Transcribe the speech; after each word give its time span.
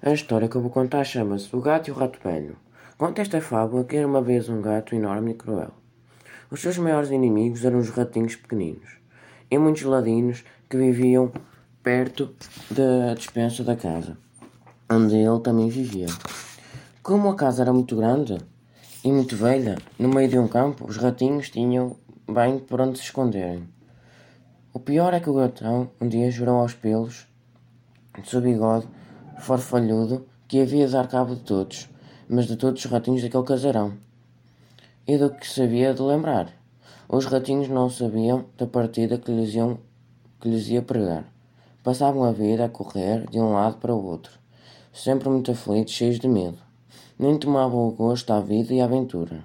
A 0.00 0.12
história 0.12 0.48
que 0.48 0.54
eu 0.54 0.60
vou 0.60 0.70
contar 0.70 1.02
chama-se 1.02 1.54
O 1.56 1.60
Gato 1.60 1.88
e 1.88 1.90
o 1.90 1.94
Rato 1.94 2.20
Velho. 2.22 2.56
Conta 2.96 3.20
esta 3.20 3.40
fábula 3.40 3.82
que 3.82 3.96
era 3.96 4.06
uma 4.06 4.22
vez 4.22 4.48
um 4.48 4.62
gato 4.62 4.94
enorme 4.94 5.32
e 5.32 5.34
cruel. 5.34 5.72
Os 6.52 6.60
seus 6.60 6.78
maiores 6.78 7.10
inimigos 7.10 7.64
eram 7.64 7.80
os 7.80 7.90
ratinhos 7.90 8.36
pequeninos 8.36 8.88
e 9.50 9.58
muitos 9.58 9.82
ladinos 9.82 10.44
que 10.70 10.76
viviam 10.76 11.32
perto 11.82 12.32
da 12.70 13.12
despensa 13.14 13.64
da 13.64 13.74
casa, 13.74 14.16
onde 14.88 15.16
ele 15.16 15.40
também 15.40 15.68
vivia. 15.68 16.06
Como 17.02 17.28
a 17.28 17.34
casa 17.34 17.62
era 17.62 17.72
muito 17.72 17.96
grande 17.96 18.38
e 19.04 19.10
muito 19.10 19.34
velha, 19.34 19.78
no 19.98 20.08
meio 20.08 20.28
de 20.28 20.38
um 20.38 20.46
campo, 20.46 20.86
os 20.86 20.96
ratinhos 20.96 21.50
tinham 21.50 21.96
bem 22.30 22.60
por 22.60 22.80
onde 22.80 22.98
se 22.98 23.04
esconderem. 23.04 23.68
O 24.72 24.78
pior 24.78 25.12
é 25.12 25.18
que 25.18 25.28
o 25.28 25.34
gatão 25.34 25.90
um 26.00 26.06
dia 26.06 26.30
jurou 26.30 26.60
aos 26.60 26.74
pelos 26.74 27.26
de 28.16 28.28
seu 28.28 28.40
bigode 28.40 28.86
farfalhudo 29.38 30.26
que 30.48 30.60
havia 30.60 30.86
de 30.86 30.92
dar 30.92 31.06
cabo 31.06 31.34
de 31.34 31.42
todos, 31.42 31.88
mas 32.28 32.46
de 32.46 32.56
todos 32.56 32.84
os 32.84 32.90
ratinhos 32.90 33.22
daquele 33.22 33.44
casarão. 33.44 33.94
E 35.06 35.16
do 35.16 35.30
que 35.30 35.46
sabia 35.46 35.94
de 35.94 36.02
lembrar. 36.02 36.52
Os 37.08 37.24
ratinhos 37.24 37.68
não 37.68 37.88
sabiam 37.88 38.46
da 38.58 38.66
partida 38.66 39.16
que 39.16 39.30
lhes, 39.30 39.54
iam, 39.54 39.78
que 40.40 40.48
lhes 40.48 40.68
ia 40.68 40.82
pregar. 40.82 41.24
Passavam 41.82 42.24
a 42.24 42.32
vida 42.32 42.64
a 42.64 42.68
correr 42.68 43.28
de 43.30 43.38
um 43.38 43.52
lado 43.52 43.76
para 43.76 43.94
o 43.94 44.04
outro, 44.04 44.32
sempre 44.92 45.28
muito 45.28 45.50
aflitos, 45.50 45.94
cheios 45.94 46.18
de 46.18 46.28
medo. 46.28 46.58
Nem 47.18 47.38
tomavam 47.38 47.88
o 47.88 47.92
gosto 47.92 48.32
à 48.32 48.40
vida 48.40 48.74
e 48.74 48.80
à 48.80 48.84
aventura, 48.84 49.42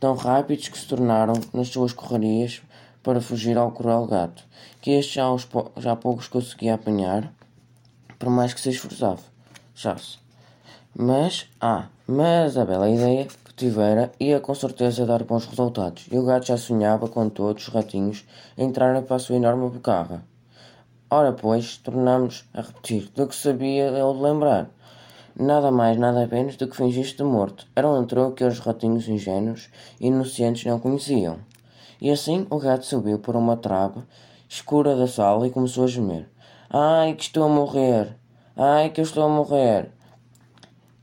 tão 0.00 0.14
rápidos 0.14 0.68
que 0.68 0.78
se 0.78 0.86
tornaram 0.86 1.34
nas 1.52 1.68
suas 1.68 1.92
correrias 1.92 2.62
para 3.02 3.20
fugir 3.20 3.58
ao 3.58 3.72
cruel 3.72 4.06
gato, 4.06 4.44
que 4.80 4.92
este 4.92 5.16
já, 5.16 5.24
aos, 5.24 5.46
já 5.76 5.94
poucos 5.94 6.28
conseguia 6.28 6.74
apanhar, 6.74 7.32
por 8.18 8.30
mais 8.30 8.54
que 8.54 8.60
se 8.60 8.70
esforçava 8.70 9.31
já-se. 9.82 10.18
Mas, 10.96 11.48
ah, 11.60 11.86
mas 12.06 12.56
a 12.56 12.64
bela 12.64 12.88
ideia 12.88 13.26
que 13.26 13.54
tivera 13.54 14.12
ia 14.20 14.38
com 14.40 14.54
certeza 14.54 15.06
dar 15.06 15.24
bons 15.24 15.46
resultados, 15.46 16.06
e 16.10 16.18
o 16.18 16.24
gato 16.24 16.46
já 16.46 16.56
sonhava 16.56 17.08
com 17.08 17.28
todos 17.28 17.66
os 17.66 17.74
ratinhos 17.74 18.24
entrarem 18.56 19.02
para 19.02 19.16
a 19.16 19.18
sua 19.18 19.36
enorme 19.36 19.68
bocarra. 19.70 20.22
Ora, 21.10 21.32
pois, 21.32 21.76
tornamos 21.78 22.44
a 22.54 22.62
repetir 22.62 23.10
do 23.14 23.26
que 23.26 23.34
sabia 23.34 23.88
ele 23.88 24.14
de 24.14 24.22
lembrar. 24.22 24.70
Nada 25.34 25.70
mais, 25.70 25.98
nada 25.98 26.26
menos 26.26 26.56
do 26.56 26.68
que 26.68 26.76
fingir-se 26.76 27.16
de 27.16 27.24
morto. 27.24 27.66
Era 27.74 27.88
um 27.88 28.04
truque 28.04 28.36
que 28.36 28.44
os 28.44 28.58
ratinhos 28.58 29.08
ingênuos 29.08 29.70
e 30.00 30.06
inocentes 30.06 30.64
não 30.64 30.78
conheciam. 30.78 31.38
E 32.00 32.10
assim 32.10 32.46
o 32.50 32.58
gato 32.58 32.86
subiu 32.86 33.18
por 33.18 33.36
uma 33.36 33.56
trave 33.56 34.02
escura 34.48 34.94
da 34.94 35.06
sala 35.06 35.46
e 35.46 35.50
começou 35.50 35.84
a 35.84 35.86
gemer. 35.86 36.28
Ai, 36.68 37.14
que 37.14 37.22
estou 37.22 37.44
a 37.44 37.48
morrer! 37.48 38.21
Ai, 38.54 38.90
que 38.90 39.00
eu 39.00 39.04
estou 39.04 39.24
a 39.24 39.28
morrer. 39.30 39.88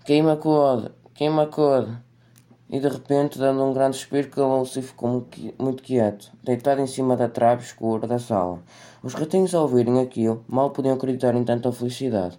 Queima 0.05 0.37
code, 0.37 0.91
queima 1.15 1.47
code. 1.47 1.91
E 2.69 2.79
de 2.79 2.87
repente, 2.87 3.39
dando 3.39 3.63
um 3.63 3.73
grande 3.73 3.97
suspiro, 3.97 4.29
calou-se 4.29 4.77
e 4.77 4.83
ficou 4.83 5.25
muito 5.57 5.81
quieto, 5.81 6.31
deitado 6.43 6.79
em 6.79 6.85
cima 6.85 7.17
da 7.17 7.27
trave 7.27 7.63
escura 7.63 8.05
da 8.05 8.19
sala. 8.19 8.59
Os 9.01 9.15
ratinhos, 9.15 9.55
ao 9.55 9.63
ouvirem 9.63 9.99
aquilo, 9.99 10.45
mal 10.47 10.69
podiam 10.69 10.93
acreditar 10.93 11.33
em 11.33 11.43
tanta 11.43 11.71
felicidade. 11.71 12.37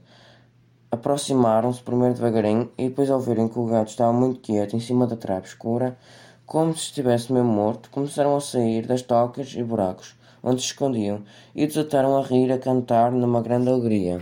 Aproximaram-se 0.92 1.82
primeiro 1.82 2.14
devagarinho 2.14 2.70
e 2.78 2.88
depois, 2.88 3.10
ao 3.10 3.18
verem 3.18 3.48
que 3.48 3.58
o 3.58 3.66
gato 3.66 3.88
estava 3.88 4.12
muito 4.12 4.38
quieto 4.38 4.76
em 4.76 4.80
cima 4.80 5.08
da 5.08 5.16
trave 5.16 5.48
escura, 5.48 5.98
como 6.46 6.72
se 6.72 6.84
estivesse 6.84 7.32
mesmo 7.32 7.50
morto, 7.50 7.90
começaram 7.90 8.36
a 8.36 8.40
sair 8.40 8.86
das 8.86 9.02
tocas 9.02 9.54
e 9.56 9.62
buracos 9.64 10.14
onde 10.42 10.62
se 10.62 10.68
escondiam 10.68 11.22
e 11.54 11.66
desataram 11.66 12.16
a 12.16 12.22
rir, 12.22 12.50
a 12.50 12.58
cantar 12.58 13.12
numa 13.12 13.42
grande 13.42 13.68
alegria. 13.68 14.20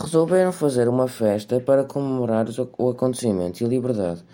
Resolveram 0.00 0.52
fazer 0.52 0.88
uma 0.88 1.08
festa 1.08 1.58
para 1.58 1.82
comemorar 1.82 2.46
o 2.78 2.88
acontecimento 2.88 3.60
e 3.60 3.64
a 3.64 3.68
liberdade 3.68 4.24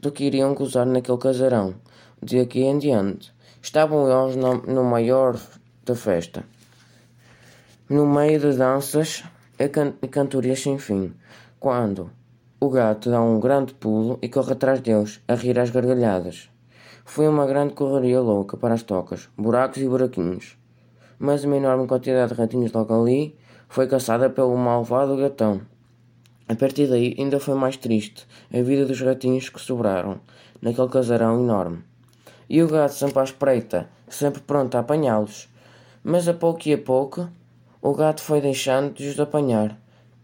do 0.00 0.10
que 0.10 0.24
iriam 0.24 0.52
gozar 0.52 0.84
naquele 0.84 1.16
casarão. 1.16 1.76
De 2.20 2.40
aqui 2.40 2.62
em 2.62 2.76
diante, 2.76 3.32
estavam 3.62 4.10
eles 4.10 4.34
no, 4.34 4.82
maior 4.82 5.40
da 5.84 5.94
festa, 5.94 6.44
no 7.88 8.04
meio 8.04 8.40
de 8.40 8.56
danças 8.56 9.22
e, 9.56 9.68
can 9.68 9.92
e 10.02 10.08
cantorias 10.08 10.60
sem 10.60 10.76
fim, 10.76 11.14
quando 11.60 12.10
o 12.58 12.68
gato 12.68 13.08
dá 13.08 13.22
um 13.22 13.38
grande 13.38 13.74
pulo 13.74 14.18
e 14.20 14.28
corre 14.28 14.54
atrás 14.54 14.80
deles, 14.80 15.20
a 15.28 15.34
rir 15.34 15.56
às 15.56 15.70
gargalhadas. 15.70 16.50
Foi 17.04 17.28
uma 17.28 17.46
grande 17.46 17.74
correria 17.74 18.20
louca 18.20 18.56
para 18.56 18.74
as 18.74 18.82
tocas, 18.82 19.28
buracos 19.38 19.80
e 19.80 19.88
buraquinhos. 19.88 20.58
Mas 21.16 21.44
uma 21.44 21.56
enorme 21.56 21.86
quantidade 21.86 22.34
de 22.34 22.40
ratinhos 22.40 22.72
logo 22.72 22.92
ali 22.92 23.36
foi 23.72 23.86
caçada 23.86 24.28
pelo 24.28 24.54
malvado 24.54 25.16
gatão. 25.16 25.62
A 26.46 26.54
partir 26.54 26.88
daí 26.88 27.16
ainda 27.18 27.40
foi 27.40 27.54
mais 27.54 27.74
triste 27.74 28.26
a 28.52 28.60
vida 28.60 28.84
dos 28.84 29.00
gatinhos 29.00 29.48
que 29.48 29.58
sobraram 29.58 30.20
naquele 30.60 30.90
casarão 30.90 31.42
enorme. 31.42 31.82
E 32.50 32.62
o 32.62 32.68
gato 32.68 32.92
sempre 32.92 33.20
à 33.20 33.24
espreita, 33.24 33.88
sempre 34.10 34.42
pronto 34.42 34.74
a 34.74 34.80
apanhá-los. 34.80 35.48
Mas 36.04 36.28
a 36.28 36.34
pouco 36.34 36.68
e 36.68 36.74
a 36.74 36.78
pouco 36.78 37.30
o 37.80 37.94
gato 37.94 38.20
foi 38.20 38.42
deixando 38.42 38.92
de 38.92 39.08
os 39.08 39.18
apanhar, 39.18 39.74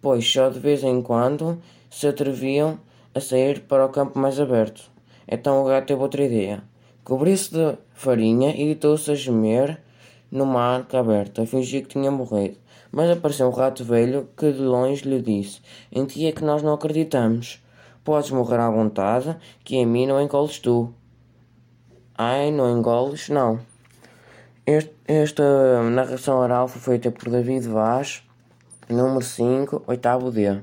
pois 0.02 0.30
só 0.30 0.50
de 0.50 0.58
vez 0.58 0.84
em 0.84 1.00
quando 1.00 1.58
se 1.88 2.06
atreviam 2.06 2.78
a 3.14 3.20
sair 3.20 3.60
para 3.60 3.86
o 3.86 3.88
campo 3.88 4.18
mais 4.18 4.38
aberto. 4.38 4.90
Então 5.26 5.62
o 5.62 5.64
gato 5.66 5.86
teve 5.86 6.02
outra 6.02 6.22
ideia. 6.22 6.62
Cobriu-se 7.02 7.50
de 7.50 7.78
farinha 7.94 8.50
e 8.50 8.66
deitou-se 8.66 9.10
a 9.10 9.14
gemer 9.14 9.80
numa 10.30 10.60
arca 10.60 11.00
aberta, 11.00 11.42
a 11.42 11.46
fingir 11.46 11.82
que 11.82 11.88
tinha 11.88 12.10
morrido. 12.10 12.56
Mas 12.90 13.10
apareceu 13.10 13.46
um 13.48 13.52
rato 13.52 13.84
velho 13.84 14.28
que 14.36 14.52
de 14.52 14.60
longe 14.60 15.08
lhe 15.08 15.20
disse: 15.20 15.60
Em 15.92 16.04
ti 16.06 16.26
é 16.26 16.32
que 16.32 16.44
nós 16.44 16.62
não 16.62 16.72
acreditamos. 16.72 17.62
Podes 18.02 18.30
morrer 18.30 18.60
à 18.60 18.70
vontade, 18.70 19.36
que 19.62 19.76
em 19.76 19.84
mim 19.84 20.06
não 20.06 20.20
engoles 20.20 20.58
tu. 20.58 20.92
Ai, 22.16 22.50
não 22.50 22.78
engoles, 22.78 23.28
não. 23.28 23.60
Este, 24.64 24.94
esta 25.06 25.82
narração 25.82 26.38
oral 26.38 26.68
foi 26.68 26.80
feita 26.80 27.10
por 27.10 27.28
David 27.30 27.68
Vaz, 27.68 28.22
número 28.88 29.24
5, 29.24 29.82
oitavo 29.86 30.30
D. 30.30 30.56